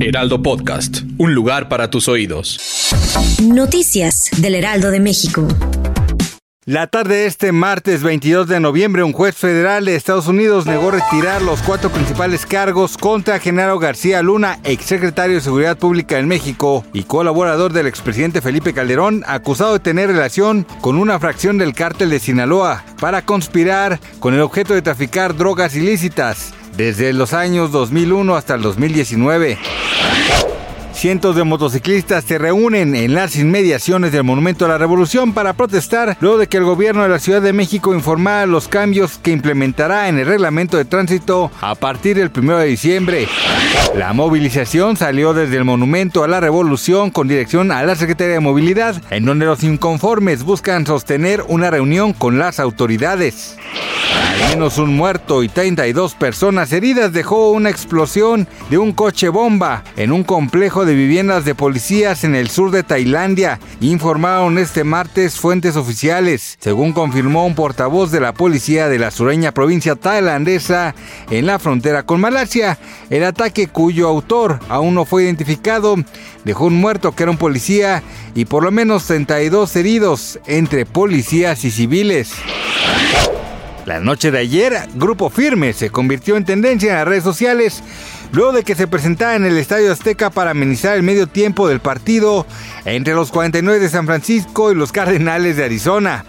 [0.00, 1.00] Heraldo Podcast.
[1.16, 2.92] Un lugar para tus oídos.
[3.42, 5.48] Noticias del Heraldo de México.
[6.64, 10.90] La tarde de este martes 22 de noviembre, un juez federal de Estados Unidos negó
[10.90, 16.84] retirar los cuatro principales cargos contra Genaro García Luna, exsecretario de Seguridad Pública en México
[16.92, 22.10] y colaborador del expresidente Felipe Calderón, acusado de tener relación con una fracción del cártel
[22.10, 28.36] de Sinaloa para conspirar con el objeto de traficar drogas ilícitas desde los años 2001
[28.36, 29.58] hasta el 2019.
[30.92, 36.16] Cientos de motociclistas se reúnen en las inmediaciones del Monumento a la Revolución para protestar
[36.20, 40.08] luego de que el gobierno de la Ciudad de México informara los cambios que implementará
[40.08, 43.28] en el reglamento de tránsito a partir del 1 de diciembre.
[43.98, 48.40] La movilización salió desde el Monumento a la Revolución con dirección a la Secretaría de
[48.40, 53.56] Movilidad, en donde los inconformes buscan sostener una reunión con las autoridades.
[54.14, 59.82] Al menos un muerto y 32 personas heridas dejó una explosión de un coche bomba
[59.96, 65.36] en un complejo de viviendas de policías en el sur de Tailandia, informaron este martes
[65.36, 70.94] fuentes oficiales, según confirmó un portavoz de la policía de la sureña provincia tailandesa
[71.30, 72.78] en la frontera con Malasia.
[73.10, 75.96] El ataque cuyo autor aún no fue identificado
[76.44, 78.02] dejó un muerto que era un policía
[78.34, 82.34] y por lo menos 32 heridos entre policías y civiles.
[83.86, 87.82] La noche de ayer, Grupo Firme se convirtió en tendencia en las redes sociales
[88.30, 91.80] luego de que se presentara en el Estadio Azteca para amenizar el medio tiempo del
[91.80, 92.44] partido
[92.84, 96.26] entre los 49 de San Francisco y los Cardenales de Arizona.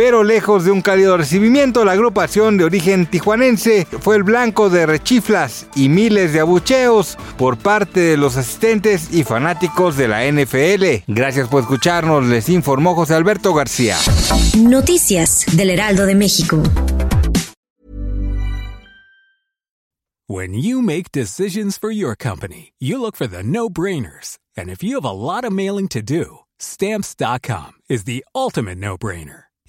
[0.00, 4.86] Pero lejos de un cálido recibimiento, la agrupación de origen tijuanense fue el blanco de
[4.86, 11.04] rechiflas y miles de abucheos por parte de los asistentes y fanáticos de la NFL.
[11.06, 13.94] Gracias por escucharnos, les informó José Alberto García.
[14.56, 16.62] Noticias del Heraldo de México.
[20.26, 24.38] When you make decisions for your company, you look for the no-brainers.
[24.56, 29.49] And if you have a lot of mailing to do, stamps.com is the ultimate no-brainer.